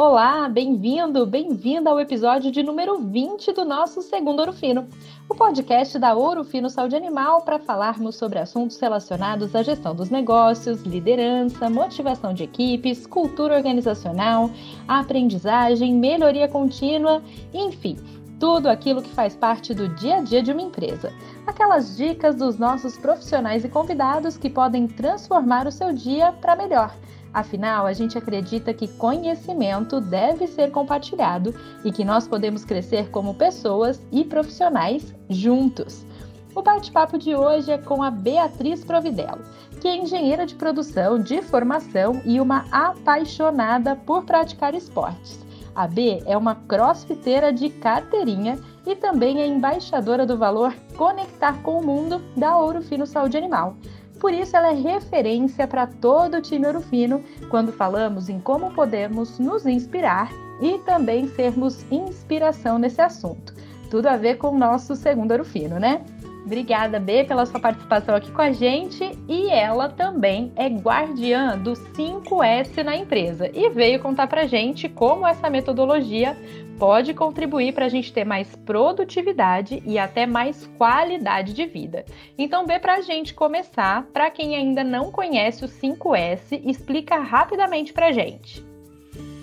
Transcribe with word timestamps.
Olá, 0.00 0.48
bem-vindo, 0.48 1.26
bem-vinda 1.26 1.90
ao 1.90 1.98
episódio 1.98 2.52
de 2.52 2.62
número 2.62 2.98
20 2.98 3.50
do 3.50 3.64
nosso 3.64 4.00
segundo 4.00 4.38
Ouro 4.38 4.52
Fino, 4.52 4.86
o 5.28 5.34
podcast 5.34 5.98
da 5.98 6.14
Ouro 6.14 6.44
Fino 6.44 6.70
Saúde 6.70 6.94
Animal 6.94 7.42
para 7.42 7.58
falarmos 7.58 8.14
sobre 8.14 8.38
assuntos 8.38 8.78
relacionados 8.78 9.56
à 9.56 9.62
gestão 9.64 9.96
dos 9.96 10.08
negócios, 10.08 10.82
liderança, 10.82 11.68
motivação 11.68 12.32
de 12.32 12.44
equipes, 12.44 13.08
cultura 13.08 13.56
organizacional, 13.56 14.52
aprendizagem, 14.86 15.92
melhoria 15.94 16.46
contínua, 16.46 17.20
enfim, 17.52 17.96
tudo 18.38 18.68
aquilo 18.68 19.02
que 19.02 19.10
faz 19.10 19.34
parte 19.34 19.74
do 19.74 19.88
dia 19.96 20.18
a 20.18 20.20
dia 20.20 20.40
de 20.40 20.52
uma 20.52 20.62
empresa. 20.62 21.12
Aquelas 21.44 21.96
dicas 21.96 22.36
dos 22.36 22.56
nossos 22.56 22.96
profissionais 22.96 23.64
e 23.64 23.68
convidados 23.68 24.36
que 24.36 24.48
podem 24.48 24.86
transformar 24.86 25.66
o 25.66 25.72
seu 25.72 25.92
dia 25.92 26.30
para 26.40 26.54
melhor. 26.54 26.94
Afinal, 27.38 27.86
a 27.86 27.92
gente 27.92 28.18
acredita 28.18 28.74
que 28.74 28.88
conhecimento 28.88 30.00
deve 30.00 30.48
ser 30.48 30.72
compartilhado 30.72 31.54
e 31.84 31.92
que 31.92 32.04
nós 32.04 32.26
podemos 32.26 32.64
crescer 32.64 33.10
como 33.10 33.32
pessoas 33.32 34.02
e 34.10 34.24
profissionais 34.24 35.14
juntos. 35.30 36.04
O 36.52 36.62
bate-papo 36.62 37.16
de 37.16 37.36
hoje 37.36 37.70
é 37.70 37.78
com 37.78 38.02
a 38.02 38.10
Beatriz 38.10 38.84
Providelo, 38.84 39.38
que 39.80 39.86
é 39.86 39.96
engenheira 39.96 40.44
de 40.44 40.56
produção 40.56 41.16
de 41.16 41.40
formação 41.40 42.20
e 42.24 42.40
uma 42.40 42.64
apaixonada 42.72 43.94
por 43.94 44.24
praticar 44.24 44.74
esportes. 44.74 45.38
A 45.76 45.86
B 45.86 46.20
é 46.26 46.36
uma 46.36 46.56
crossfiteira 46.56 47.52
de 47.52 47.70
carteirinha 47.70 48.58
e 48.84 48.96
também 48.96 49.40
é 49.40 49.46
embaixadora 49.46 50.26
do 50.26 50.36
valor 50.36 50.74
Conectar 50.96 51.62
com 51.62 51.78
o 51.78 51.86
Mundo 51.86 52.20
da 52.36 52.58
Ouro 52.58 52.82
Fino 52.82 53.06
Saúde 53.06 53.36
Animal. 53.36 53.76
Por 54.20 54.32
isso, 54.32 54.56
ela 54.56 54.68
é 54.68 54.74
referência 54.74 55.66
para 55.66 55.86
todo 55.86 56.38
o 56.38 56.42
time 56.42 56.66
Ouro 56.66 56.80
Fino 56.80 57.22
quando 57.50 57.72
falamos 57.72 58.28
em 58.28 58.40
como 58.40 58.72
podemos 58.72 59.38
nos 59.38 59.64
inspirar 59.66 60.30
e 60.60 60.78
também 60.78 61.28
sermos 61.28 61.84
inspiração 61.90 62.78
nesse 62.78 63.00
assunto. 63.00 63.54
Tudo 63.90 64.06
a 64.06 64.16
ver 64.16 64.36
com 64.36 64.48
o 64.48 64.58
nosso 64.58 64.94
segundo 64.96 65.30
Ouro 65.30 65.44
Fino, 65.44 65.78
né? 65.78 66.04
Obrigada, 66.48 66.98
B, 66.98 67.24
pela 67.24 67.44
sua 67.44 67.60
participação 67.60 68.16
aqui 68.16 68.32
com 68.32 68.40
a 68.40 68.52
gente. 68.52 69.04
E 69.28 69.50
ela 69.50 69.90
também 69.90 70.50
é 70.56 70.66
guardiã 70.66 71.58
do 71.58 71.74
5S 71.74 72.82
na 72.82 72.96
empresa 72.96 73.50
e 73.52 73.68
veio 73.68 74.00
contar 74.00 74.26
pra 74.28 74.46
gente 74.46 74.88
como 74.88 75.26
essa 75.26 75.50
metodologia 75.50 76.34
pode 76.78 77.12
contribuir 77.12 77.74
para 77.74 77.84
a 77.84 77.88
gente 77.90 78.10
ter 78.14 78.24
mais 78.24 78.56
produtividade 78.64 79.82
e 79.84 79.98
até 79.98 80.24
mais 80.24 80.66
qualidade 80.78 81.52
de 81.52 81.66
vida. 81.66 82.06
Então, 82.38 82.64
B, 82.64 82.78
para 82.78 82.94
a 82.94 83.00
gente 83.02 83.34
começar, 83.34 84.06
para 84.10 84.30
quem 84.30 84.56
ainda 84.56 84.82
não 84.82 85.12
conhece 85.12 85.66
o 85.66 85.68
5S, 85.68 86.62
explica 86.64 87.18
rapidamente 87.18 87.92
para 87.92 88.06
a 88.06 88.12
gente. 88.12 88.64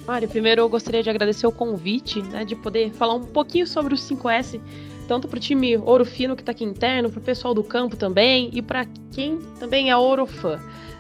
Mário, 0.07 0.27
primeiro 0.27 0.61
eu 0.61 0.69
gostaria 0.69 1.03
de 1.03 1.09
agradecer 1.11 1.45
o 1.45 1.51
convite, 1.51 2.19
né, 2.23 2.43
de 2.43 2.55
poder 2.55 2.91
falar 2.93 3.13
um 3.13 3.23
pouquinho 3.25 3.67
sobre 3.67 3.93
o 3.93 3.97
5S, 3.97 4.59
tanto 5.05 5.27
para 5.27 5.37
o 5.37 5.39
time 5.39 5.77
Ouro 5.77 6.05
Fino 6.05 6.35
que 6.35 6.41
está 6.41 6.51
aqui 6.51 6.63
interno, 6.63 7.09
para 7.09 7.19
o 7.19 7.23
pessoal 7.23 7.53
do 7.53 7.63
campo 7.63 7.95
também 7.95 8.49
e 8.53 8.61
para 8.61 8.85
quem 9.11 9.39
também 9.59 9.89
é 9.89 9.97
Ouro 9.97 10.25
Fã, 10.25 10.59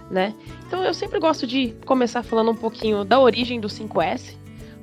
né? 0.09 0.33
Então 0.67 0.83
eu 0.83 0.93
sempre 0.93 1.19
gosto 1.19 1.45
de 1.45 1.75
começar 1.85 2.23
falando 2.23 2.51
um 2.51 2.55
pouquinho 2.55 3.03
da 3.03 3.19
origem 3.19 3.59
do 3.59 3.67
5S, 3.67 4.35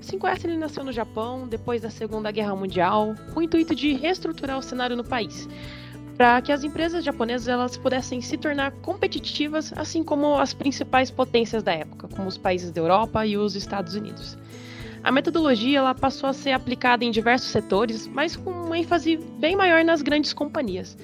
o 0.03 0.05
5S 0.05 0.45
ele 0.45 0.56
nasceu 0.56 0.83
no 0.83 0.91
Japão 0.91 1.47
depois 1.47 1.81
da 1.81 1.89
Segunda 1.89 2.33
Guerra 2.33 2.56
Mundial, 2.56 3.15
com 3.33 3.39
o 3.39 3.43
intuito 3.43 3.73
de 3.73 3.95
reestruturar 3.95 4.59
o 4.59 4.62
cenário 4.62 4.97
no 4.97 5.05
país, 5.05 5.48
para 6.17 6.43
que 6.43 6.50
as 6.50 6.65
empresas 6.65 7.05
japonesas 7.05 7.47
elas 7.47 7.77
pudessem 7.77 8.20
se 8.20 8.37
tornar 8.37 8.73
competitivas, 8.73 9.73
assim 9.77 10.03
como 10.03 10.34
as 10.34 10.53
principais 10.53 11.09
potências 11.09 11.62
da 11.62 11.73
época, 11.73 12.09
como 12.09 12.27
os 12.27 12.37
países 12.37 12.73
da 12.73 12.81
Europa 12.81 13.25
e 13.25 13.37
os 13.37 13.55
Estados 13.55 13.95
Unidos. 13.95 14.37
A 15.05 15.11
metodologia 15.11 15.78
ela 15.78 15.94
passou 15.94 16.28
a 16.28 16.32
ser 16.32 16.53
aplicada 16.53 17.04
em 17.04 17.10
diversos 17.10 17.50
setores, 17.50 18.06
mas 18.06 18.37
com 18.37 18.50
uma 18.50 18.78
ênfase 18.78 19.16
bem 19.16 19.56
maior 19.56 19.84
nas 19.84 20.00
grandes 20.00 20.32
companhias, 20.32 20.97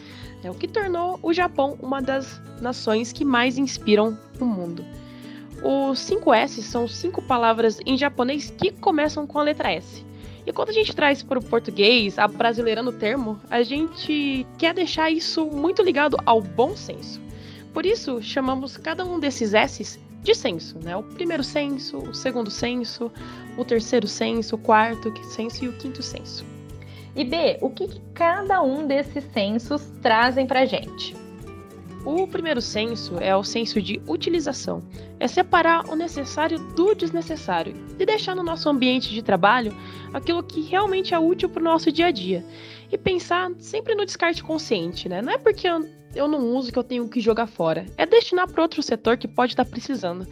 né, 0.43 0.51
o 0.51 0.55
que 0.55 0.69
tornou 0.69 1.19
o 1.21 1.33
Japão 1.33 1.77
uma 1.83 2.01
das 2.01 2.41
nações 2.61 3.13
que 3.13 3.25
mais 3.25 3.59
inspiram 3.59 4.17
o 4.41 4.45
mundo. 4.45 4.85
Os 5.63 5.99
5S 5.99 6.63
são 6.63 6.87
cinco 6.87 7.21
palavras 7.21 7.81
em 7.85 7.99
japonês 7.99 8.55
que 8.57 8.71
começam 8.71 9.27
com 9.27 9.41
a 9.41 9.43
letra 9.43 9.73
S. 9.73 10.07
E 10.47 10.53
quando 10.53 10.69
a 10.69 10.73
gente 10.73 10.95
traz 10.95 11.23
para 11.23 11.41
o 11.41 11.45
português, 11.45 12.19
a 12.19 12.29
brasileirando 12.29 12.91
o 12.91 12.93
termo, 12.93 13.41
a 13.51 13.63
gente 13.63 14.47
quer 14.57 14.73
deixar 14.73 15.11
isso 15.11 15.45
muito 15.47 15.83
ligado 15.83 16.17
ao 16.25 16.41
bom 16.41 16.77
senso. 16.77 17.21
Por 17.75 17.85
isso, 17.85 18.23
chamamos 18.23 18.77
cada 18.77 19.05
um 19.05 19.19
desses 19.19 19.53
S's 19.53 19.99
de 20.29 20.35
senso, 20.35 20.79
né? 20.79 20.95
O 20.95 21.03
primeiro 21.03 21.43
senso, 21.43 21.97
o 21.97 22.15
segundo 22.15 22.51
senso, 22.51 23.11
o 23.57 23.65
terceiro 23.65 24.07
senso, 24.07 24.57
o 24.57 24.59
quarto 24.59 25.11
senso 25.25 25.65
e 25.65 25.69
o 25.69 25.73
quinto 25.73 26.03
senso. 26.03 26.45
E 27.17 27.25
B, 27.25 27.57
o 27.63 27.71
que, 27.71 27.89
que 27.89 28.01
cada 28.13 28.63
um 28.63 28.87
desses 28.87 29.25
sensos 29.33 29.91
trazem 30.03 30.47
para 30.47 30.67
gente? 30.67 31.17
O 32.05 32.27
primeiro 32.27 32.61
senso 32.61 33.17
é 33.19 33.35
o 33.35 33.43
senso 33.43 33.81
de 33.81 34.03
utilização. 34.07 34.83
É 35.19 35.27
separar 35.27 35.89
o 35.89 35.97
necessário 35.97 36.59
do 36.75 36.95
desnecessário 36.95 37.75
e 37.99 38.05
deixar 38.05 38.37
no 38.37 38.43
nosso 38.43 38.69
ambiente 38.69 39.09
de 39.09 39.23
trabalho 39.23 39.75
aquilo 40.13 40.43
que 40.43 40.61
realmente 40.61 41.15
é 41.15 41.19
útil 41.19 41.49
para 41.49 41.61
o 41.61 41.65
nosso 41.65 41.91
dia 41.91 42.09
a 42.09 42.11
dia. 42.11 42.45
E 42.91 42.97
pensar 42.97 43.51
sempre 43.59 43.95
no 43.95 44.05
descarte 44.05 44.43
consciente, 44.43 45.09
né? 45.09 45.21
Não 45.21 45.33
é 45.33 45.39
porque 45.39 45.69
eu, 45.69 45.89
eu 46.15 46.29
não 46.29 46.57
uso 46.57 46.73
que 46.73 46.79
eu 46.79 46.85
tenho 46.85 47.09
que 47.09 47.21
jogar 47.21 47.47
fora. 47.47 47.87
É 47.97 48.07
destinar 48.07 48.49
para 48.51 48.63
outro 48.63 48.83
setor 48.83 49.17
que 49.17 49.29
pode 49.29 49.53
estar 49.53 49.65
tá 49.65 49.71
precisando, 49.71 50.27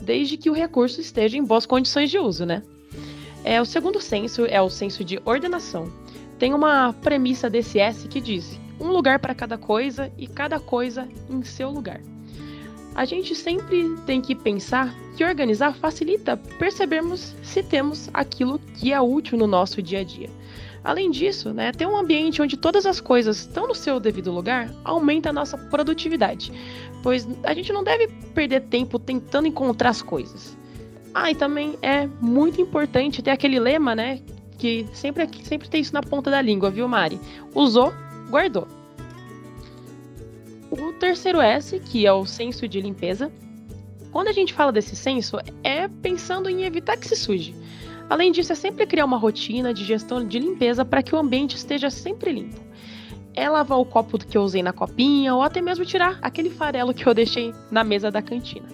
desde 0.00 0.36
que 0.36 0.50
o 0.50 0.54
recurso 0.54 1.00
esteja 1.00 1.36
em 1.36 1.44
boas 1.44 1.66
condições 1.66 2.10
de 2.10 2.18
uso, 2.18 2.44
né? 2.44 2.62
É, 3.42 3.60
o 3.60 3.64
segundo 3.64 4.00
senso 4.00 4.46
é 4.46 4.60
o 4.60 4.70
senso 4.70 5.04
de 5.04 5.20
ordenação. 5.24 5.92
Tem 6.38 6.52
uma 6.52 6.92
premissa 6.92 7.48
desse 7.48 7.78
S 7.78 8.08
que 8.08 8.20
diz: 8.20 8.58
um 8.80 8.88
lugar 8.88 9.18
para 9.18 9.34
cada 9.34 9.56
coisa 9.56 10.12
e 10.18 10.26
cada 10.26 10.58
coisa 10.58 11.08
em 11.28 11.42
seu 11.42 11.70
lugar. 11.70 12.00
A 12.94 13.04
gente 13.04 13.34
sempre 13.34 13.96
tem 14.06 14.20
que 14.20 14.34
pensar 14.34 14.94
que 15.16 15.24
organizar 15.24 15.74
facilita 15.74 16.36
percebermos 16.36 17.34
se 17.42 17.62
temos 17.62 18.08
aquilo 18.14 18.58
que 18.58 18.92
é 18.92 19.00
útil 19.00 19.36
no 19.36 19.46
nosso 19.46 19.82
dia 19.82 20.00
a 20.00 20.04
dia. 20.04 20.30
Além 20.84 21.10
disso, 21.10 21.54
né, 21.54 21.72
ter 21.72 21.86
um 21.86 21.96
ambiente 21.96 22.42
onde 22.42 22.58
todas 22.58 22.84
as 22.84 23.00
coisas 23.00 23.38
estão 23.38 23.66
no 23.66 23.74
seu 23.74 23.98
devido 23.98 24.30
lugar 24.30 24.70
aumenta 24.84 25.30
a 25.30 25.32
nossa 25.32 25.56
produtividade, 25.56 26.52
pois 27.02 27.26
a 27.42 27.54
gente 27.54 27.72
não 27.72 27.82
deve 27.82 28.08
perder 28.34 28.60
tempo 28.64 28.98
tentando 28.98 29.48
encontrar 29.48 29.88
as 29.88 30.02
coisas. 30.02 30.54
Ah, 31.14 31.30
e 31.30 31.34
também 31.34 31.78
é 31.80 32.06
muito 32.20 32.60
importante 32.60 33.22
ter 33.22 33.30
aquele 33.30 33.58
lema, 33.58 33.94
né, 33.94 34.20
que 34.58 34.86
sempre, 34.92 35.26
sempre 35.42 35.70
tem 35.70 35.80
isso 35.80 35.94
na 35.94 36.02
ponta 36.02 36.30
da 36.30 36.42
língua, 36.42 36.70
viu, 36.70 36.86
Mari? 36.86 37.18
Usou, 37.54 37.90
guardou. 38.28 38.68
O 40.70 40.92
terceiro 40.94 41.40
S, 41.40 41.78
que 41.80 42.04
é 42.04 42.12
o 42.12 42.26
senso 42.26 42.68
de 42.68 42.80
limpeza. 42.80 43.32
Quando 44.10 44.28
a 44.28 44.32
gente 44.32 44.52
fala 44.52 44.70
desse 44.70 44.94
senso, 44.94 45.38
é 45.62 45.88
pensando 45.88 46.48
em 46.48 46.64
evitar 46.64 46.96
que 46.96 47.08
se 47.08 47.16
suje. 47.16 47.54
Além 48.08 48.30
disso, 48.30 48.52
é 48.52 48.54
sempre 48.54 48.86
criar 48.86 49.04
uma 49.04 49.16
rotina 49.16 49.72
de 49.72 49.84
gestão 49.84 50.26
de 50.26 50.38
limpeza 50.38 50.84
para 50.84 51.02
que 51.02 51.14
o 51.14 51.18
ambiente 51.18 51.56
esteja 51.56 51.90
sempre 51.90 52.32
limpo. 52.32 52.60
É 53.34 53.48
lavar 53.48 53.78
o 53.78 53.84
copo 53.84 54.18
que 54.18 54.36
eu 54.36 54.42
usei 54.42 54.62
na 54.62 54.72
copinha 54.72 55.34
ou 55.34 55.42
até 55.42 55.60
mesmo 55.60 55.84
tirar 55.84 56.18
aquele 56.22 56.50
farelo 56.50 56.94
que 56.94 57.06
eu 57.06 57.14
deixei 57.14 57.52
na 57.70 57.82
mesa 57.82 58.10
da 58.10 58.22
cantina. 58.22 58.68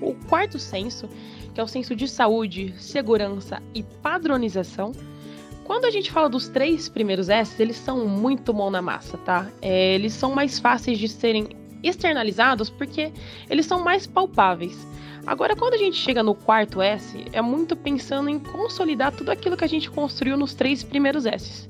O 0.00 0.14
quarto 0.28 0.58
senso, 0.58 1.08
que 1.54 1.60
é 1.60 1.64
o 1.64 1.68
senso 1.68 1.94
de 1.94 2.08
saúde, 2.08 2.74
segurança 2.78 3.62
e 3.74 3.82
padronização, 3.82 4.92
quando 5.70 5.84
a 5.84 5.90
gente 5.90 6.10
fala 6.10 6.28
dos 6.28 6.48
três 6.48 6.88
primeiros 6.88 7.28
S, 7.28 7.62
eles 7.62 7.76
são 7.76 8.04
muito 8.04 8.52
mão 8.52 8.72
na 8.72 8.82
massa, 8.82 9.16
tá? 9.18 9.48
É, 9.62 9.94
eles 9.94 10.12
são 10.12 10.34
mais 10.34 10.58
fáceis 10.58 10.98
de 10.98 11.06
serem 11.06 11.48
externalizados 11.80 12.68
porque 12.68 13.12
eles 13.48 13.66
são 13.66 13.84
mais 13.84 14.06
palpáveis. 14.06 14.76
Agora, 15.26 15.54
quando 15.54 15.74
a 15.74 15.78
gente 15.78 15.96
chega 15.96 16.22
no 16.22 16.34
quarto 16.34 16.80
S, 16.80 17.24
é 17.32 17.42
muito 17.42 17.76
pensando 17.76 18.28
em 18.28 18.38
consolidar 18.38 19.12
tudo 19.12 19.30
aquilo 19.30 19.56
que 19.56 19.64
a 19.64 19.68
gente 19.68 19.90
construiu 19.90 20.36
nos 20.36 20.54
três 20.54 20.82
primeiros 20.82 21.26
S. 21.26 21.68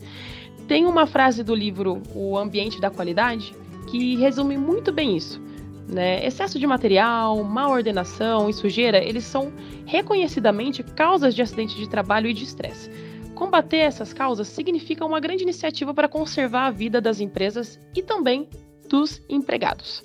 Tem 0.68 0.86
uma 0.86 1.06
frase 1.06 1.42
do 1.42 1.54
livro 1.54 2.00
O 2.14 2.38
Ambiente 2.38 2.80
da 2.80 2.90
Qualidade 2.90 3.54
que 3.88 4.16
resume 4.16 4.56
muito 4.56 4.92
bem 4.92 5.16
isso. 5.16 5.40
Né? 5.88 6.24
Excesso 6.24 6.58
de 6.58 6.66
material, 6.66 7.42
má 7.42 7.68
ordenação 7.68 8.48
e 8.48 8.52
sujeira, 8.52 9.02
eles 9.02 9.24
são 9.24 9.52
reconhecidamente 9.84 10.84
causas 10.84 11.34
de 11.34 11.42
acidente 11.42 11.74
de 11.74 11.88
trabalho 11.88 12.28
e 12.28 12.32
de 12.32 12.44
estresse. 12.44 12.88
Combater 13.34 13.78
essas 13.78 14.12
causas 14.12 14.46
significa 14.46 15.04
uma 15.04 15.18
grande 15.18 15.42
iniciativa 15.42 15.92
para 15.92 16.08
conservar 16.08 16.66
a 16.66 16.70
vida 16.70 17.00
das 17.00 17.20
empresas 17.20 17.80
e 17.96 18.02
também 18.02 18.48
dos 18.88 19.20
empregados. 19.28 20.04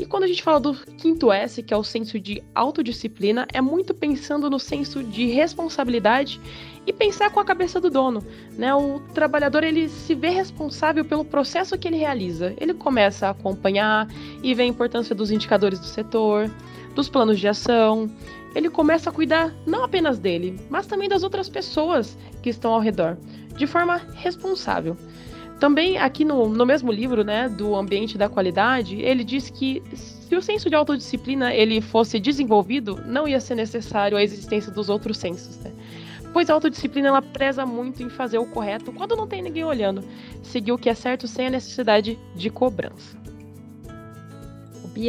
E 0.00 0.06
quando 0.06 0.24
a 0.24 0.26
gente 0.26 0.42
fala 0.42 0.58
do 0.58 0.74
quinto 0.96 1.30
S, 1.30 1.62
que 1.62 1.74
é 1.74 1.76
o 1.76 1.84
senso 1.84 2.18
de 2.18 2.42
autodisciplina, 2.54 3.46
é 3.52 3.60
muito 3.60 3.92
pensando 3.92 4.48
no 4.48 4.58
senso 4.58 5.04
de 5.04 5.26
responsabilidade 5.26 6.40
e 6.86 6.92
pensar 6.92 7.28
com 7.28 7.38
a 7.38 7.44
cabeça 7.44 7.78
do 7.78 7.90
dono, 7.90 8.24
né? 8.56 8.74
O 8.74 9.00
trabalhador 9.12 9.62
ele 9.62 9.90
se 9.90 10.14
vê 10.14 10.30
responsável 10.30 11.04
pelo 11.04 11.22
processo 11.22 11.76
que 11.76 11.86
ele 11.86 11.98
realiza. 11.98 12.54
Ele 12.56 12.72
começa 12.72 13.26
a 13.26 13.30
acompanhar 13.32 14.08
e 14.42 14.54
vê 14.54 14.62
a 14.62 14.66
importância 14.66 15.14
dos 15.14 15.30
indicadores 15.30 15.78
do 15.78 15.84
setor, 15.84 16.50
dos 16.94 17.10
planos 17.10 17.38
de 17.38 17.46
ação. 17.46 18.10
Ele 18.54 18.70
começa 18.70 19.10
a 19.10 19.12
cuidar 19.12 19.54
não 19.66 19.84
apenas 19.84 20.18
dele, 20.18 20.58
mas 20.70 20.86
também 20.86 21.10
das 21.10 21.22
outras 21.22 21.46
pessoas 21.46 22.16
que 22.42 22.48
estão 22.48 22.72
ao 22.72 22.80
redor, 22.80 23.18
de 23.54 23.66
forma 23.66 23.98
responsável. 24.14 24.96
Também 25.60 25.98
aqui 25.98 26.24
no, 26.24 26.48
no 26.48 26.64
mesmo 26.64 26.90
livro, 26.90 27.22
né, 27.22 27.46
do 27.46 27.76
ambiente 27.76 28.16
da 28.16 28.30
qualidade, 28.30 28.98
ele 29.02 29.22
diz 29.22 29.50
que 29.50 29.82
se 29.92 30.34
o 30.34 30.40
senso 30.40 30.70
de 30.70 30.74
autodisciplina 30.74 31.52
ele 31.52 31.82
fosse 31.82 32.18
desenvolvido, 32.18 32.98
não 33.06 33.28
ia 33.28 33.38
ser 33.40 33.56
necessário 33.56 34.16
a 34.16 34.22
existência 34.22 34.72
dos 34.72 34.88
outros 34.88 35.18
sensos, 35.18 35.58
né? 35.58 35.70
Pois 36.32 36.48
a 36.48 36.54
autodisciplina 36.54 37.08
ela 37.08 37.20
preza 37.20 37.66
muito 37.66 38.02
em 38.02 38.08
fazer 38.08 38.38
o 38.38 38.46
correto 38.46 38.90
quando 38.90 39.14
não 39.14 39.26
tem 39.26 39.42
ninguém 39.42 39.64
olhando, 39.64 40.02
seguir 40.42 40.72
o 40.72 40.78
que 40.78 40.88
é 40.88 40.94
certo 40.94 41.28
sem 41.28 41.48
a 41.48 41.50
necessidade 41.50 42.18
de 42.34 42.48
cobrança. 42.48 43.19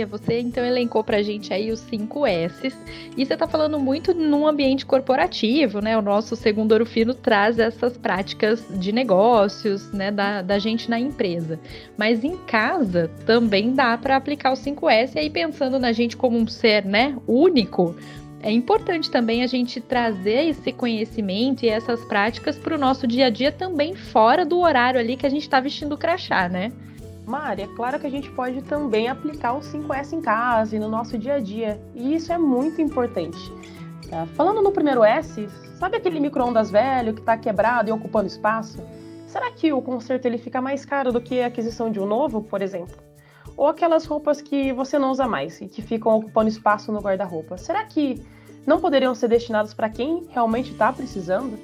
Você 0.06 0.40
então 0.40 0.66
elencou 0.66 1.04
pra 1.04 1.22
gente 1.22 1.54
aí 1.54 1.72
os 1.72 1.80
5 1.82 2.26
S's. 2.26 2.78
E 3.18 3.26
você 3.26 3.36
tá 3.36 3.48
falando 3.48 3.80
muito 3.80 4.14
num 4.14 4.48
ambiente 4.48 4.86
corporativo, 4.86 5.82
né? 5.82 5.98
O 5.98 6.02
nosso 6.02 6.36
segundo 6.36 6.72
Ouro 6.72 6.86
Fino 6.86 7.14
traz 7.14 7.60
essas 7.60 7.98
práticas 7.98 8.66
de 8.70 8.92
negócios, 8.92 9.92
né, 9.92 10.12
da, 10.12 10.42
da 10.42 10.58
gente 10.58 10.90
na 10.90 11.00
empresa. 11.00 11.60
Mas 11.98 12.24
em 12.24 12.38
casa 12.38 13.10
também 13.26 13.74
dá 13.74 13.98
para 13.98 14.16
aplicar 14.16 14.54
os 14.54 14.60
5 14.60 14.90
S. 14.90 15.18
E 15.18 15.20
aí 15.20 15.30
pensando 15.30 15.78
na 15.78 15.92
gente 15.92 16.16
como 16.16 16.38
um 16.38 16.48
ser, 16.48 16.86
né, 16.86 17.18
único, 17.28 17.96
é 18.44 18.52
importante 18.52 19.12
também 19.12 19.44
a 19.44 19.48
gente 19.48 19.80
trazer 19.80 20.48
esse 20.48 20.72
conhecimento 20.72 21.64
e 21.64 21.70
essas 21.70 22.04
práticas 22.06 22.58
para 22.58 22.76
o 22.76 22.78
nosso 22.78 23.06
dia 23.06 23.28
a 23.28 23.30
dia 23.30 23.52
também 23.52 23.96
fora 23.96 24.44
do 24.44 24.60
horário 24.60 25.00
ali 25.00 25.16
que 25.16 25.26
a 25.26 25.30
gente 25.30 25.44
está 25.44 25.60
vestindo 25.60 25.98
crachá, 25.98 26.50
né? 26.50 26.72
Mari, 27.32 27.62
é 27.62 27.68
claro 27.68 27.98
que 27.98 28.06
a 28.06 28.10
gente 28.10 28.30
pode 28.30 28.62
também 28.62 29.08
aplicar 29.08 29.54
o 29.54 29.62
5S 29.62 30.12
em 30.12 30.20
casa 30.20 30.76
e 30.76 30.80
no 30.80 30.90
nosso 30.90 31.18
dia 31.18 31.36
a 31.36 31.40
dia, 31.40 31.82
e 31.96 32.14
isso 32.14 32.34
é 32.34 32.38
muito 32.38 32.82
importante. 32.82 33.40
Tá? 34.10 34.26
Falando 34.36 34.62
no 34.62 34.70
primeiro 34.70 35.02
S, 35.02 35.48
sabe 35.80 35.96
aquele 35.96 36.20
micro-ondas 36.20 36.70
velho 36.70 37.14
que 37.14 37.22
está 37.22 37.38
quebrado 37.38 37.90
e 37.90 37.94
ocupando 37.94 38.28
espaço? 38.28 38.84
Será 39.28 39.50
que 39.50 39.72
o 39.72 39.82
conserto 39.82 40.26
ele 40.26 40.38
fica 40.38 40.62
mais 40.62 40.84
caro 40.84 41.14
do 41.14 41.22
que 41.22 41.40
a 41.42 41.48
aquisição 41.48 41.90
de 41.90 42.02
um 42.02 42.06
novo, 42.06 42.42
por 42.42 42.62
exemplo? 42.62 42.98
Ou 43.56 43.66
aquelas 43.66 44.06
roupas 44.06 44.42
que 44.42 44.74
você 44.74 45.00
não 45.00 45.10
usa 45.10 45.26
mais 45.26 45.62
e 45.62 45.70
que 45.70 45.82
ficam 45.82 46.14
ocupando 46.18 46.50
espaço 46.50 46.92
no 46.92 47.00
guarda-roupa? 47.00 47.58
Será 47.58 47.86
que 47.86 48.22
não 48.68 48.82
poderiam 48.82 49.16
ser 49.16 49.30
destinados 49.30 49.74
para 49.74 49.90
quem 49.90 50.28
realmente 50.32 50.74
está 50.74 50.92
precisando? 50.92 51.58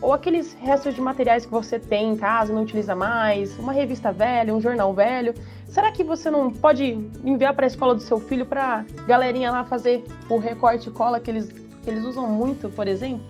Ou 0.00 0.12
aqueles 0.12 0.54
restos 0.54 0.94
de 0.94 1.00
materiais 1.00 1.44
que 1.44 1.50
você 1.50 1.78
tem 1.78 2.12
em 2.12 2.16
casa 2.16 2.52
não 2.52 2.62
utiliza 2.62 2.94
mais, 2.94 3.58
uma 3.58 3.72
revista 3.72 4.12
velha, 4.12 4.54
um 4.54 4.60
jornal 4.60 4.94
velho. 4.94 5.34
Será 5.68 5.92
que 5.92 6.02
você 6.02 6.30
não 6.30 6.50
pode 6.50 6.92
enviar 7.24 7.54
para 7.54 7.66
a 7.66 7.68
escola 7.68 7.94
do 7.94 8.00
seu 8.00 8.18
filho 8.18 8.46
para 8.46 8.84
galerinha 9.06 9.50
lá 9.50 9.64
fazer 9.64 10.04
o 10.28 10.38
recorte 10.38 10.88
e 10.88 10.92
cola 10.92 11.20
que 11.20 11.30
eles, 11.30 11.48
que 11.48 11.90
eles 11.90 12.04
usam 12.04 12.26
muito, 12.28 12.70
por 12.70 12.88
exemplo? 12.88 13.26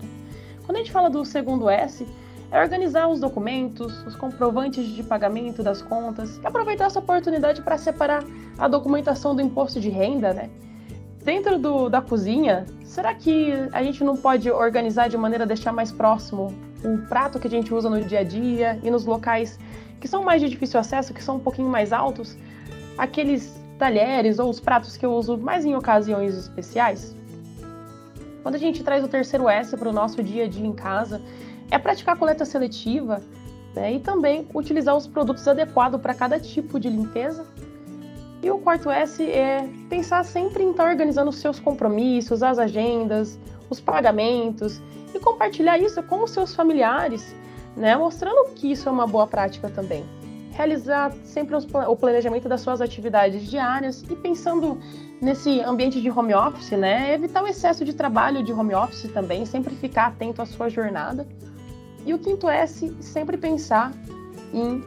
Quando 0.65 0.77
a 0.77 0.79
gente 0.79 0.91
fala 0.91 1.09
do 1.09 1.25
segundo 1.25 1.69
S, 1.69 2.07
é 2.51 2.61
organizar 2.61 3.07
os 3.07 3.19
documentos, 3.19 4.05
os 4.05 4.15
comprovantes 4.15 4.85
de 4.87 5.03
pagamento 5.03 5.63
das 5.63 5.81
contas 5.81 6.37
e 6.37 6.47
aproveitar 6.47 6.85
essa 6.85 6.99
oportunidade 6.99 7.61
para 7.61 7.77
separar 7.77 8.23
a 8.57 8.67
documentação 8.67 9.35
do 9.35 9.41
imposto 9.41 9.79
de 9.79 9.89
renda, 9.89 10.33
né? 10.33 10.49
Dentro 11.23 11.59
do, 11.59 11.87
da 11.87 12.01
cozinha, 12.01 12.65
será 12.83 13.13
que 13.13 13.53
a 13.71 13.83
gente 13.83 14.03
não 14.03 14.17
pode 14.17 14.49
organizar 14.49 15.07
de 15.07 15.17
maneira 15.17 15.43
a 15.43 15.47
deixar 15.47 15.71
mais 15.71 15.91
próximo 15.91 16.53
o 16.83 16.97
prato 17.07 17.39
que 17.39 17.47
a 17.47 17.49
gente 17.49 17.71
usa 17.71 17.89
no 17.89 18.03
dia 18.03 18.19
a 18.19 18.23
dia 18.23 18.79
e 18.81 18.89
nos 18.89 19.05
locais 19.05 19.59
que 19.99 20.07
são 20.07 20.23
mais 20.23 20.41
de 20.41 20.49
difícil 20.49 20.79
acesso, 20.79 21.13
que 21.13 21.23
são 21.23 21.35
um 21.35 21.39
pouquinho 21.39 21.69
mais 21.69 21.93
altos, 21.93 22.35
aqueles 22.97 23.55
talheres 23.77 24.39
ou 24.39 24.49
os 24.49 24.59
pratos 24.59 24.97
que 24.97 25.05
eu 25.05 25.13
uso 25.13 25.37
mais 25.37 25.63
em 25.63 25.75
ocasiões 25.75 26.35
especiais? 26.35 27.15
Quando 28.41 28.55
a 28.55 28.57
gente 28.57 28.83
traz 28.83 29.03
o 29.03 29.07
terceiro 29.07 29.47
S 29.47 29.77
para 29.77 29.89
o 29.89 29.93
nosso 29.93 30.23
dia 30.23 30.45
a 30.45 30.47
dia 30.47 30.65
em 30.65 30.73
casa, 30.73 31.21
é 31.69 31.77
praticar 31.77 32.17
coleta 32.17 32.45
seletiva 32.45 33.21
né, 33.75 33.93
e 33.93 33.99
também 33.99 34.47
utilizar 34.55 34.97
os 34.97 35.05
produtos 35.05 35.47
adequados 35.47 36.01
para 36.01 36.15
cada 36.15 36.39
tipo 36.39 36.79
de 36.79 36.89
limpeza 36.89 37.45
e 38.43 38.49
o 38.49 38.57
quarto 38.57 38.89
S 38.89 39.23
é 39.23 39.69
pensar 39.89 40.25
sempre 40.25 40.63
em 40.63 40.71
estar 40.71 40.89
organizando 40.89 41.29
os 41.29 41.37
seus 41.37 41.59
compromissos, 41.59 42.41
as 42.41 42.57
agendas, 42.57 43.37
os 43.69 43.79
pagamentos 43.79 44.81
e 45.13 45.19
compartilhar 45.19 45.77
isso 45.77 46.01
com 46.03 46.23
os 46.23 46.31
seus 46.31 46.55
familiares, 46.55 47.35
né? 47.75 47.95
Mostrando 47.95 48.49
que 48.55 48.71
isso 48.71 48.89
é 48.89 48.91
uma 48.91 49.05
boa 49.05 49.27
prática 49.27 49.69
também. 49.69 50.03
Realizar 50.51 51.13
sempre 51.23 51.55
o 51.55 51.95
planejamento 51.95 52.49
das 52.49 52.61
suas 52.61 52.81
atividades 52.81 53.49
diárias 53.49 54.03
e 54.09 54.15
pensando 54.15 54.79
nesse 55.21 55.61
ambiente 55.61 56.01
de 56.01 56.09
home 56.09 56.33
office, 56.33 56.71
né? 56.71 57.13
Evitar 57.13 57.43
o 57.43 57.47
excesso 57.47 57.85
de 57.85 57.93
trabalho 57.93 58.43
de 58.43 58.51
home 58.51 58.73
office 58.73 59.09
também, 59.13 59.45
sempre 59.45 59.75
ficar 59.75 60.07
atento 60.07 60.41
à 60.41 60.45
sua 60.45 60.67
jornada. 60.67 61.27
E 62.05 62.13
o 62.13 62.19
quinto 62.19 62.49
S, 62.49 62.93
sempre 62.99 63.37
pensar 63.37 63.93
em 64.53 64.83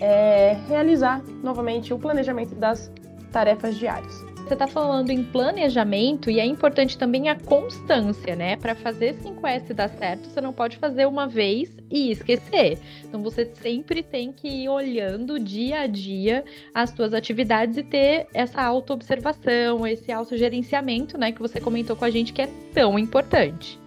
é, 0.00 0.56
realizar 0.68 1.22
novamente 1.42 1.92
o 1.92 1.98
planejamento 1.98 2.54
das 2.54 2.90
tarefas 3.32 3.76
diárias. 3.76 4.28
Você 4.48 4.54
está 4.54 4.66
falando 4.66 5.10
em 5.10 5.22
planejamento 5.22 6.30
e 6.30 6.40
é 6.40 6.44
importante 6.46 6.96
também 6.96 7.28
a 7.28 7.34
constância, 7.34 8.34
né? 8.34 8.56
Para 8.56 8.74
fazer 8.74 9.14
5S 9.16 9.74
dar 9.74 9.90
certo, 9.90 10.26
você 10.26 10.40
não 10.40 10.54
pode 10.54 10.78
fazer 10.78 11.06
uma 11.06 11.28
vez 11.28 11.76
e 11.90 12.10
esquecer. 12.10 12.78
Então 13.04 13.22
você 13.22 13.44
sempre 13.44 14.02
tem 14.02 14.32
que 14.32 14.48
ir 14.48 14.70
olhando 14.70 15.38
dia 15.38 15.80
a 15.80 15.86
dia 15.86 16.46
as 16.72 16.88
suas 16.88 17.12
atividades 17.12 17.76
e 17.76 17.82
ter 17.82 18.26
essa 18.32 18.62
autoobservação, 18.62 19.86
esse 19.86 20.10
autogerenciamento, 20.10 21.18
né? 21.18 21.30
Que 21.30 21.40
você 21.40 21.60
comentou 21.60 21.94
com 21.94 22.06
a 22.06 22.10
gente 22.10 22.32
que 22.32 22.40
é 22.40 22.48
tão 22.72 22.98
importante. 22.98 23.78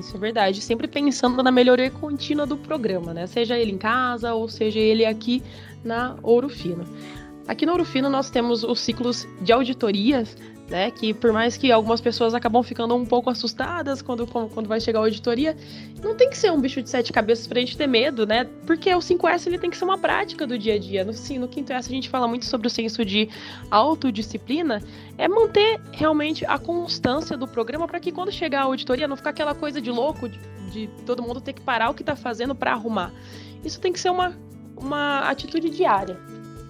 Isso 0.00 0.16
é 0.16 0.20
verdade. 0.20 0.60
Sempre 0.60 0.88
pensando 0.88 1.42
na 1.42 1.50
melhoria 1.50 1.90
contínua 1.90 2.46
do 2.46 2.56
programa, 2.56 3.14
né? 3.14 3.26
Seja 3.26 3.56
ele 3.58 3.72
em 3.72 3.78
casa 3.78 4.34
ou 4.34 4.48
seja 4.48 4.78
ele 4.78 5.04
aqui 5.04 5.42
na 5.84 6.16
Ouro 6.22 6.48
Fino. 6.48 6.84
Aqui 7.50 7.66
no 7.66 7.72
Ouro 7.72 7.84
Fino 7.84 8.08
nós 8.08 8.30
temos 8.30 8.62
os 8.62 8.78
ciclos 8.78 9.26
de 9.40 9.52
auditorias, 9.52 10.36
né? 10.68 10.88
Que 10.88 11.12
por 11.12 11.32
mais 11.32 11.56
que 11.56 11.72
algumas 11.72 12.00
pessoas 12.00 12.32
acabam 12.32 12.62
ficando 12.62 12.94
um 12.94 13.04
pouco 13.04 13.28
assustadas 13.28 14.00
quando, 14.00 14.24
quando 14.24 14.68
vai 14.68 14.80
chegar 14.80 15.00
a 15.00 15.02
auditoria, 15.02 15.56
não 16.00 16.14
tem 16.14 16.30
que 16.30 16.38
ser 16.38 16.52
um 16.52 16.60
bicho 16.60 16.80
de 16.80 16.88
sete 16.88 17.12
cabeças 17.12 17.48
pra 17.48 17.58
gente 17.58 17.76
ter 17.76 17.88
medo, 17.88 18.24
né? 18.24 18.46
Porque 18.64 18.94
o 18.94 19.00
5S 19.00 19.48
ele 19.48 19.58
tem 19.58 19.68
que 19.68 19.76
ser 19.76 19.84
uma 19.84 19.98
prática 19.98 20.46
do 20.46 20.56
dia 20.56 20.74
a 20.74 20.78
dia. 20.78 21.04
No, 21.04 21.12
sim, 21.12 21.40
no 21.40 21.48
quinto 21.48 21.72
S 21.72 21.88
a 21.88 21.92
gente 21.92 22.08
fala 22.08 22.28
muito 22.28 22.44
sobre 22.44 22.68
o 22.68 22.70
senso 22.70 23.04
de 23.04 23.28
autodisciplina, 23.68 24.80
é 25.18 25.26
manter 25.26 25.80
realmente 25.90 26.46
a 26.46 26.56
constância 26.56 27.36
do 27.36 27.48
programa 27.48 27.88
para 27.88 27.98
que 27.98 28.12
quando 28.12 28.30
chegar 28.30 28.60
a 28.60 28.64
auditoria 28.66 29.08
não 29.08 29.16
ficar 29.16 29.30
aquela 29.30 29.56
coisa 29.56 29.80
de 29.80 29.90
louco 29.90 30.28
de, 30.28 30.38
de 30.70 30.88
todo 31.04 31.20
mundo 31.20 31.40
ter 31.40 31.54
que 31.54 31.62
parar 31.62 31.90
o 31.90 31.94
que 31.94 32.04
tá 32.04 32.14
fazendo 32.14 32.54
para 32.54 32.70
arrumar. 32.70 33.12
Isso 33.64 33.80
tem 33.80 33.92
que 33.92 33.98
ser 33.98 34.10
uma, 34.10 34.38
uma 34.76 35.28
atitude 35.28 35.68
diária. 35.68 36.16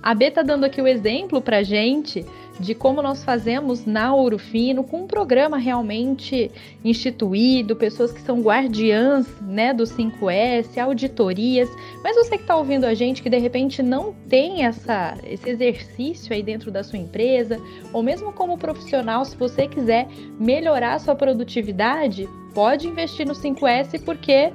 A 0.02 0.14
B 0.14 0.30
tá 0.30 0.42
dando 0.42 0.64
aqui 0.64 0.80
o 0.80 0.87
exemplo 0.87 1.40
pra 1.42 1.62
gente 1.62 2.25
de 2.61 2.75
como 2.75 3.00
nós 3.00 3.25
fazemos 3.25 3.87
na 3.87 4.14
Ouro 4.14 4.38
Fino, 4.38 4.85
com 4.85 5.02
um 5.02 5.07
programa 5.07 5.57
realmente 5.57 6.50
instituído, 6.85 7.75
pessoas 7.75 8.12
que 8.12 8.21
são 8.21 8.42
guardiãs 8.42 9.26
né, 9.40 9.73
do 9.73 9.85
5S, 9.85 10.76
auditorias. 10.78 11.71
Mas 12.04 12.16
você 12.16 12.37
que 12.37 12.42
está 12.42 12.57
ouvindo 12.57 12.85
a 12.85 12.92
gente, 12.92 13.23
que 13.23 13.30
de 13.30 13.38
repente 13.38 13.83
não 13.83 14.14
tem 14.28 14.64
essa, 14.64 15.16
esse 15.25 15.49
exercício 15.49 16.35
aí 16.35 16.42
dentro 16.42 16.71
da 16.71 16.85
sua 16.85 16.99
empresa, 16.99 17.59
ou 17.95 18.02
mesmo 18.02 18.30
como 18.30 18.59
profissional, 18.59 19.25
se 19.25 19.37
você 19.37 19.66
quiser 19.66 20.07
melhorar 20.38 20.99
sua 20.99 21.14
produtividade, 21.14 22.28
pode 22.54 22.87
investir 22.87 23.26
no 23.26 23.33
5S, 23.33 24.02
porque 24.04 24.52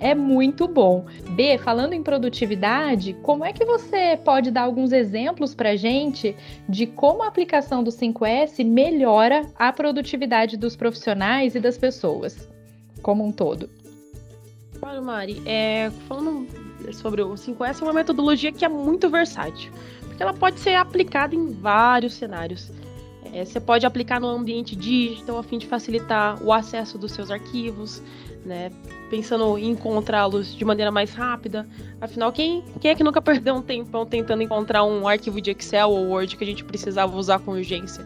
é 0.00 0.14
muito 0.14 0.68
bom. 0.68 1.06
B, 1.30 1.58
falando 1.58 1.92
em 1.92 2.02
produtividade, 2.02 3.14
como 3.22 3.44
é 3.44 3.52
que 3.52 3.64
você 3.64 4.18
pode 4.22 4.50
dar 4.50 4.62
alguns 4.62 4.92
exemplos 4.92 5.54
para 5.54 5.76
gente 5.76 6.36
de 6.68 6.86
como 6.86 7.22
a 7.22 7.28
aplicação 7.28 7.82
do 7.82 7.90
5S 7.90 8.64
melhora 8.64 9.42
a 9.56 9.72
produtividade 9.72 10.56
dos 10.56 10.76
profissionais 10.76 11.54
e 11.54 11.60
das 11.60 11.78
pessoas 11.78 12.48
como 13.02 13.24
um 13.24 13.32
todo? 13.32 13.68
Claro, 14.78 15.02
Mari. 15.02 15.42
É, 15.46 15.90
falando 16.06 16.46
sobre 16.92 17.22
o 17.22 17.34
5S, 17.34 17.80
é 17.80 17.84
uma 17.84 17.92
metodologia 17.92 18.52
que 18.52 18.64
é 18.64 18.68
muito 18.68 19.08
versátil, 19.08 19.72
porque 20.00 20.22
ela 20.22 20.34
pode 20.34 20.60
ser 20.60 20.74
aplicada 20.74 21.34
em 21.34 21.50
vários 21.50 22.14
cenários. 22.14 22.70
É, 23.32 23.44
você 23.44 23.60
pode 23.60 23.86
aplicar 23.86 24.20
no 24.20 24.28
ambiente 24.28 24.74
digital 24.74 25.38
a 25.38 25.42
fim 25.42 25.58
de 25.58 25.66
facilitar 25.66 26.42
o 26.42 26.52
acesso 26.52 26.98
dos 26.98 27.12
seus 27.12 27.30
arquivos, 27.30 28.02
né? 28.44 28.70
Pensando 29.10 29.58
em 29.58 29.70
encontrá-los 29.70 30.54
de 30.54 30.64
maneira 30.64 30.90
mais 30.90 31.12
rápida. 31.12 31.66
Afinal, 32.00 32.32
quem, 32.32 32.62
quem 32.80 32.90
é 32.90 32.94
que 32.94 33.04
nunca 33.04 33.20
perdeu 33.22 33.54
um 33.54 33.62
tempão 33.62 34.06
tentando 34.06 34.42
encontrar 34.42 34.84
um 34.84 35.06
arquivo 35.06 35.40
de 35.40 35.50
Excel 35.50 35.90
ou 35.90 36.08
Word 36.08 36.36
que 36.36 36.44
a 36.44 36.46
gente 36.46 36.64
precisava 36.64 37.16
usar 37.16 37.38
com 37.40 37.52
urgência? 37.52 38.04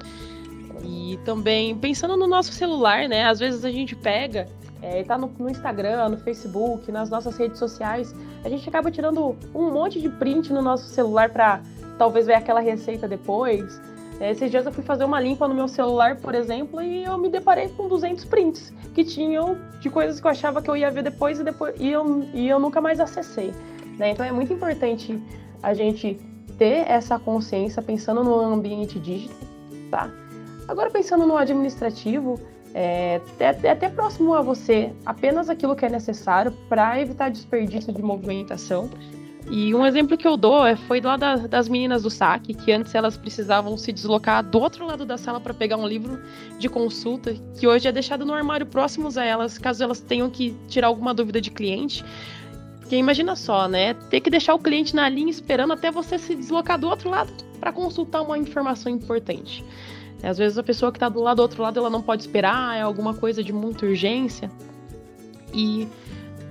E 0.83 1.19
também 1.25 1.77
pensando 1.77 2.17
no 2.17 2.27
nosso 2.27 2.53
celular, 2.53 3.09
né? 3.09 3.25
Às 3.25 3.39
vezes 3.39 3.65
a 3.65 3.71
gente 3.71 3.95
pega, 3.95 4.47
é, 4.83 5.03
tá 5.03 5.19
no, 5.19 5.31
no, 5.39 5.51
Instagram, 5.51 6.09
no 6.09 6.17
Facebook, 6.19 6.91
nas 6.91 7.11
nossas 7.11 7.37
redes 7.37 7.59
sociais, 7.59 8.15
a 8.45 8.49
gente 8.49 8.69
acaba 8.69 8.91
tirando 8.91 9.37
um 9.55 9.71
monte 9.71 10.01
de 10.01 10.09
print 10.09 10.53
no 10.53 10.63
nosso 10.63 10.89
celular 10.89 11.31
para 11.31 11.61
talvez 11.99 12.27
ver 12.27 12.35
aquela 12.35 12.61
receita 12.61 13.07
depois. 13.07 13.81
É, 14.21 14.31
esses 14.31 14.51
dias 14.51 14.67
eu 14.67 14.73
fui 14.73 14.85
fazer 14.85 15.05
uma 15.05 15.19
limpa 15.19 15.49
no 15.49 15.55
meu 15.55 15.67
celular, 15.67 16.17
por 16.17 16.35
exemplo, 16.35 16.83
e 16.83 17.05
eu 17.05 17.17
me 17.17 17.31
deparei 17.31 17.71
com 17.71 17.89
200 17.89 18.27
prints 18.27 18.71
que 18.95 19.03
tinham 19.03 19.57
de 19.81 19.89
coisas 19.89 20.21
que 20.21 20.27
eu 20.27 20.31
achava 20.31 20.61
que 20.61 20.69
eu 20.69 20.77
ia 20.77 20.91
ver 20.91 21.03
depois 21.03 21.41
e, 21.41 21.45
depois, 21.45 21.75
e, 21.81 21.91
eu, 21.91 22.29
e 22.35 22.47
eu 22.47 22.59
nunca 22.59 22.83
mais 22.83 23.01
acessei. 23.01 23.53
Né? 23.99 24.11
Então 24.11 24.25
é 24.25 24.31
muito 24.31 24.53
importante 24.53 25.19
a 25.63 25.73
gente 25.73 26.19
ter 26.59 26.87
essa 26.87 27.19
consciência 27.19 27.81
pensando 27.81 28.23
no 28.23 28.39
ambiente 28.39 28.99
digital, 28.99 29.37
tá? 29.91 30.11
Agora 30.69 30.91
pensando 30.91 31.27
no 31.27 31.37
administrativo, 31.37 32.39
é, 32.75 33.21
é, 33.41 33.59
é 33.63 33.71
até 33.71 33.89
próximo 33.89 34.35
a 34.35 34.43
você 34.43 34.93
apenas 35.05 35.49
aquilo 35.49 35.75
que 35.75 35.87
é 35.87 35.89
necessário 35.89 36.53
para 36.69 37.01
evitar 37.01 37.31
desperdício 37.31 37.93
de 37.93 38.03
movimentação 38.03 38.91
e 39.51 39.75
um 39.75 39.85
exemplo 39.85 40.17
que 40.17 40.29
eu 40.29 40.37
dou 40.37 40.65
é, 40.65 40.77
foi 40.77 41.01
lá 41.01 41.17
da, 41.17 41.35
das 41.35 41.69
meninas 41.69 42.05
do 42.05 42.11
saque, 42.11 42.55
que 42.55 42.71
antes 42.71 42.95
elas 42.95 43.17
precisavam 43.17 43.77
se 43.77 43.93
deslocar 43.93 44.45
do 44.45 44.61
outro 44.61 44.87
lado 44.87 45.05
da 45.05 45.19
sala 45.19 45.41
para 45.41 45.53
pegar 45.53 45.77
um 45.77 45.89
livro 45.89 46.23
de 46.57 46.69
consulta, 46.69 47.35
que 47.59 47.67
hoje 47.67 47.89
é 47.89 47.93
deixado 47.93 48.25
no 48.25 48.33
armário 48.33 48.65
próximos 48.65 49.19
a 49.19 49.25
elas, 49.25 49.59
caso 49.59 49.83
elas 49.83 50.01
tenham 50.01 50.31
que 50.31 50.57
tirar 50.69 50.87
alguma 50.87 51.13
dúvida 51.13 51.41
de 51.41 51.51
cliente. 51.51 52.05
Porque 52.79 52.95
imagina 52.95 53.35
só, 53.35 53.67
né? 53.67 53.95
Ter 53.95 54.21
que 54.21 54.31
deixar 54.31 54.55
o 54.55 54.59
cliente 54.59 54.95
na 54.95 55.09
linha 55.09 55.31
esperando 55.31 55.73
até 55.73 55.91
você 55.91 56.17
se 56.17 56.37
deslocar 56.37 56.79
do 56.79 56.89
outro 56.89 57.11
lado 57.11 57.33
para 57.59 57.73
consultar 57.73 58.23
uma 58.23 58.39
informação 58.39 58.93
importante. 58.93 59.65
Às 60.23 60.39
vezes 60.39 60.59
a 60.59 60.63
pessoa 60.63 60.93
que 60.93 60.97
está 60.97 61.09
do 61.09 61.21
lado 61.21 61.39
do 61.39 61.43
outro 61.43 61.61
lado 61.61 61.81
ela 61.81 61.91
não 61.91 62.03
pode 62.03 62.23
esperar, 62.23 62.77
é 62.77 62.83
alguma 62.83 63.15
coisa 63.15 63.43
de 63.43 63.53
muita 63.53 63.85
urgência. 63.85 64.49
E 65.53 65.89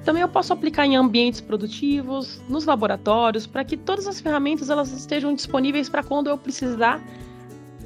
também 0.09 0.23
eu 0.23 0.27
posso 0.27 0.51
aplicar 0.51 0.87
em 0.87 0.95
ambientes 0.95 1.39
produtivos, 1.39 2.41
nos 2.49 2.65
laboratórios, 2.65 3.45
para 3.45 3.63
que 3.63 3.77
todas 3.77 4.07
as 4.07 4.19
ferramentas 4.19 4.71
elas 4.71 4.91
estejam 4.91 5.35
disponíveis 5.35 5.87
para 5.87 6.01
quando 6.01 6.31
eu 6.31 6.35
precisar 6.35 6.99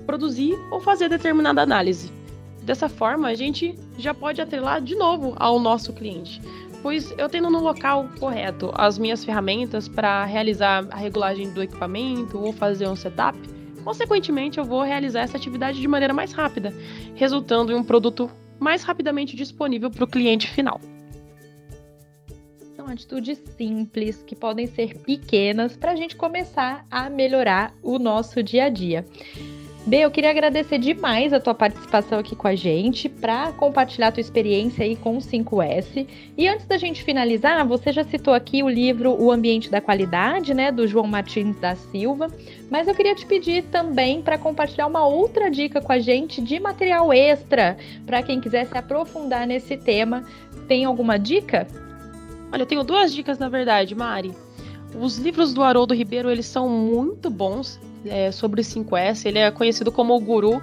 produzir 0.06 0.58
ou 0.72 0.80
fazer 0.80 1.10
determinada 1.10 1.62
análise. 1.62 2.14
Dessa 2.62 2.88
forma, 2.88 3.28
a 3.28 3.36
gente 3.36 3.78
já 3.98 4.14
pode 4.14 4.40
atrelar 4.40 4.80
de 4.82 4.96
novo 4.96 5.34
ao 5.36 5.60
nosso 5.60 5.92
cliente, 5.92 6.42
pois 6.82 7.14
eu 7.18 7.28
tendo 7.28 7.50
no 7.50 7.60
local 7.60 8.08
correto 8.18 8.72
as 8.74 8.98
minhas 8.98 9.26
ferramentas 9.26 9.90
para 9.90 10.24
realizar 10.24 10.88
a 10.92 10.96
regulagem 10.96 11.50
do 11.50 11.62
equipamento 11.62 12.40
ou 12.40 12.54
fazer 12.54 12.88
um 12.88 12.96
setup, 12.96 13.38
consequentemente 13.84 14.58
eu 14.58 14.64
vou 14.64 14.82
realizar 14.82 15.24
essa 15.24 15.36
atividade 15.36 15.82
de 15.82 15.88
maneira 15.90 16.14
mais 16.14 16.32
rápida, 16.32 16.74
resultando 17.16 17.74
em 17.74 17.76
um 17.76 17.84
produto 17.84 18.32
mais 18.62 18.82
rapidamente 18.82 19.36
disponível 19.36 19.92
para 19.92 20.06
o 20.06 20.08
cliente 20.08 20.50
final 20.50 20.80
atitudes 22.94 23.42
simples 23.58 24.24
que 24.26 24.36
podem 24.36 24.68
ser 24.68 24.98
pequenas 25.00 25.76
para 25.76 25.92
a 25.92 25.96
gente 25.96 26.16
começar 26.16 26.86
a 26.90 27.10
melhorar 27.10 27.74
o 27.82 27.98
nosso 27.98 28.42
dia 28.44 28.66
a 28.66 28.70
dia. 28.70 29.06
B, 29.86 29.98
eu 29.98 30.10
queria 30.10 30.30
agradecer 30.30 30.78
demais 30.78 31.34
a 31.34 31.42
tua 31.42 31.54
participação 31.54 32.18
aqui 32.18 32.38
com 32.38 32.48
a 32.48 32.56
gente 32.56 33.10
para 33.10 33.52
compartilhar 33.52 34.08
a 34.08 34.12
tua 34.14 34.22
experiência 34.22 34.86
aí 34.86 34.96
com 34.96 35.18
o 35.18 35.20
5S. 35.20 36.08
E 36.38 36.48
antes 36.48 36.66
da 36.66 36.78
gente 36.78 37.04
finalizar, 37.04 37.68
você 37.68 37.92
já 37.92 38.02
citou 38.06 38.34
aqui 38.34 38.64
o 38.64 38.70
livro 38.70 39.22
O 39.22 39.30
Ambiente 39.30 39.70
da 39.70 39.82
Qualidade, 39.82 40.54
né, 40.54 40.72
do 40.72 40.88
João 40.88 41.06
Martins 41.06 41.58
da 41.58 41.76
Silva, 41.76 42.28
mas 42.72 42.88
eu 42.88 42.96
queria 42.96 43.14
te 43.14 43.26
pedir 43.26 43.64
também 43.64 44.22
para 44.22 44.38
compartilhar 44.38 44.88
uma 44.88 45.06
outra 45.06 45.52
dica 45.52 45.82
com 45.82 45.92
a 45.92 46.00
gente 46.00 46.42
de 46.42 46.62
material 46.62 47.12
extra 47.12 47.76
para 48.06 48.24
quem 48.24 48.40
quiser 48.40 48.66
se 48.68 48.78
aprofundar 48.78 49.46
nesse 49.46 49.76
tema. 49.76 50.24
Tem 50.66 50.86
alguma 50.86 51.20
dica? 51.20 51.68
Olha, 52.54 52.62
eu 52.62 52.68
tenho 52.68 52.84
duas 52.84 53.12
dicas 53.12 53.40
na 53.40 53.50
verdade, 53.50 53.96
Mari. 53.96 54.32
Os 55.02 55.18
livros 55.18 55.56
do 55.56 55.64
Haroldo 55.64 55.92
Ribeiro, 55.96 56.30
eles 56.30 56.46
são 56.46 56.70
muito 56.70 57.28
bons 57.28 57.80
é, 58.06 58.32
sobre 58.32 58.62
o 58.62 58.64
5S. 58.64 59.26
Ele 59.26 59.40
é 59.40 59.50
conhecido 59.50 59.92
como 59.92 60.16
o 60.16 60.20
guru 60.20 60.62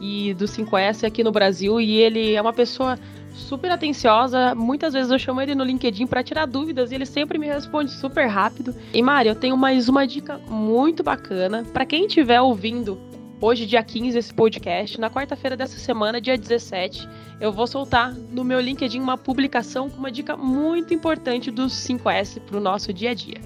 e 0.00 0.32
do 0.32 0.46
5S 0.46 1.06
aqui 1.06 1.22
no 1.22 1.30
Brasil 1.30 1.78
e 1.78 1.96
ele 1.96 2.32
é 2.32 2.40
uma 2.40 2.54
pessoa 2.54 2.98
super 3.34 3.70
atenciosa. 3.70 4.54
Muitas 4.54 4.94
vezes 4.94 5.12
eu 5.12 5.18
chamo 5.18 5.42
ele 5.42 5.54
no 5.54 5.62
LinkedIn 5.62 6.06
para 6.06 6.22
tirar 6.22 6.46
dúvidas 6.46 6.90
e 6.90 6.94
ele 6.94 7.04
sempre 7.04 7.36
me 7.38 7.46
responde 7.46 7.90
super 7.90 8.26
rápido. 8.28 8.74
E 8.94 9.02
Mari, 9.02 9.28
eu 9.28 9.34
tenho 9.34 9.58
mais 9.58 9.90
uma 9.90 10.06
dica 10.06 10.38
muito 10.48 11.02
bacana 11.02 11.66
para 11.70 11.84
quem 11.84 12.06
estiver 12.06 12.40
ouvindo 12.40 12.98
hoje, 13.40 13.66
dia 13.66 13.82
15, 13.82 14.18
esse 14.18 14.32
podcast. 14.32 15.00
Na 15.00 15.10
quarta-feira 15.10 15.56
dessa 15.56 15.78
semana, 15.78 16.20
dia 16.20 16.36
17, 16.36 17.08
eu 17.40 17.52
vou 17.52 17.66
soltar 17.66 18.14
no 18.14 18.44
meu 18.44 18.60
LinkedIn 18.60 19.00
uma 19.00 19.18
publicação 19.18 19.90
com 19.90 19.98
uma 19.98 20.10
dica 20.10 20.36
muito 20.36 20.94
importante 20.94 21.50
dos 21.50 21.72
5S 21.72 22.40
para 22.40 22.56
o 22.56 22.60
nosso 22.60 22.92
dia 22.92 23.10
a 23.10 23.14
dia. 23.14 23.40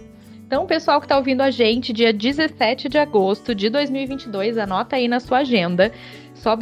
Então, 0.46 0.66
pessoal 0.66 1.00
que 1.00 1.06
está 1.06 1.16
ouvindo 1.16 1.42
a 1.42 1.50
gente, 1.50 1.92
dia 1.92 2.12
17 2.12 2.88
de 2.88 2.98
agosto 2.98 3.54
de 3.54 3.70
2022, 3.70 4.58
anota 4.58 4.96
aí 4.96 5.06
na 5.06 5.20
sua 5.20 5.38
agenda. 5.38 5.92
Só 6.34 6.56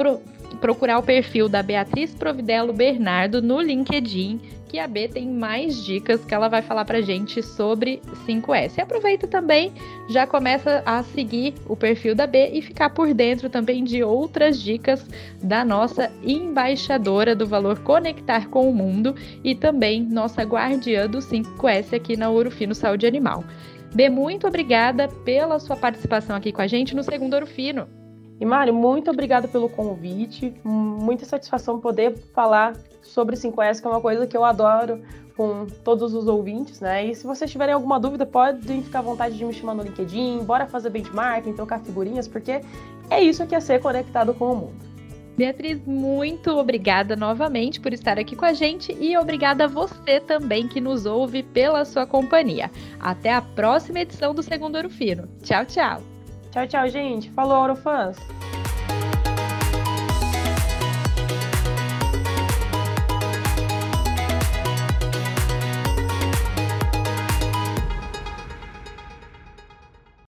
procurar 0.60 0.98
o 0.98 1.02
perfil 1.02 1.48
da 1.48 1.62
Beatriz 1.62 2.14
Providelo 2.14 2.72
Bernardo 2.72 3.40
no 3.40 3.60
LinkedIn 3.60 4.40
que 4.68 4.78
a 4.78 4.86
B 4.86 5.08
tem 5.08 5.26
mais 5.28 5.82
dicas 5.84 6.24
que 6.24 6.34
ela 6.34 6.48
vai 6.48 6.62
falar 6.62 6.84
pra 6.84 7.00
gente 7.00 7.42
sobre 7.42 8.00
5S. 8.26 8.76
E 8.76 8.80
aproveita 8.80 9.26
também, 9.26 9.72
já 10.08 10.26
começa 10.26 10.82
a 10.84 11.02
seguir 11.02 11.54
o 11.66 11.74
perfil 11.74 12.14
da 12.14 12.26
B 12.26 12.50
e 12.52 12.62
ficar 12.62 12.90
por 12.90 13.12
dentro 13.14 13.48
também 13.48 13.82
de 13.82 14.04
outras 14.04 14.60
dicas 14.60 15.04
da 15.42 15.64
nossa 15.64 16.12
embaixadora 16.22 17.34
do 17.34 17.46
valor 17.46 17.78
Conectar 17.80 18.48
com 18.48 18.68
o 18.68 18.74
Mundo 18.74 19.14
e 19.42 19.54
também 19.54 20.02
nossa 20.02 20.42
guardiã 20.42 21.08
do 21.08 21.18
5S 21.18 21.94
aqui 21.94 22.16
na 22.16 22.28
Ouro 22.28 22.50
Fino 22.50 22.74
Saúde 22.74 23.06
Animal. 23.06 23.42
B, 23.94 24.10
muito 24.10 24.46
obrigada 24.46 25.08
pela 25.08 25.58
sua 25.58 25.76
participação 25.76 26.36
aqui 26.36 26.52
com 26.52 26.60
a 26.60 26.66
gente 26.66 26.94
no 26.94 27.02
Segundo 27.02 27.34
Ouro 27.34 27.46
Fino. 27.46 27.97
E 28.40 28.44
Mário, 28.44 28.72
muito 28.72 29.10
obrigada 29.10 29.48
pelo 29.48 29.68
convite. 29.68 30.54
Muita 30.64 31.24
satisfação 31.24 31.80
poder 31.80 32.16
falar 32.32 32.76
sobre 33.02 33.36
5S, 33.36 33.80
que 33.80 33.86
é 33.86 33.90
uma 33.90 34.00
coisa 34.00 34.26
que 34.26 34.36
eu 34.36 34.44
adoro 34.44 35.00
com 35.36 35.66
todos 35.84 36.14
os 36.14 36.26
ouvintes, 36.26 36.80
né? 36.80 37.06
E 37.06 37.14
se 37.14 37.24
vocês 37.24 37.50
tiverem 37.50 37.72
alguma 37.72 37.98
dúvida, 37.98 38.26
podem 38.26 38.82
ficar 38.82 38.98
à 38.98 39.02
vontade 39.02 39.36
de 39.38 39.44
me 39.44 39.52
chamar 39.52 39.74
no 39.74 39.84
LinkedIn, 39.84 40.42
bora 40.44 40.66
fazer 40.66 40.90
benchmarking, 40.90 41.52
trocar 41.52 41.78
figurinhas, 41.80 42.26
porque 42.26 42.60
é 43.08 43.22
isso 43.22 43.46
que 43.46 43.54
é 43.54 43.60
ser 43.60 43.80
conectado 43.80 44.34
com 44.34 44.52
o 44.52 44.56
mundo. 44.56 44.88
Beatriz, 45.36 45.80
muito 45.86 46.50
obrigada 46.50 47.14
novamente 47.14 47.80
por 47.80 47.92
estar 47.92 48.18
aqui 48.18 48.34
com 48.34 48.44
a 48.44 48.52
gente 48.52 48.92
e 49.00 49.16
obrigada 49.16 49.64
a 49.64 49.68
você 49.68 50.18
também 50.18 50.66
que 50.66 50.80
nos 50.80 51.06
ouve 51.06 51.44
pela 51.44 51.84
sua 51.84 52.04
companhia. 52.04 52.68
Até 52.98 53.32
a 53.32 53.40
próxima 53.40 54.00
edição 54.00 54.34
do 54.34 54.42
Segundo 54.42 54.74
Ouro 54.74 54.90
Fino. 54.90 55.28
Tchau, 55.40 55.64
tchau! 55.64 56.17
Tchau, 56.50 56.66
tchau, 56.66 56.88
gente. 56.88 57.30
Falou, 57.30 57.62
Orofãs! 57.62 58.37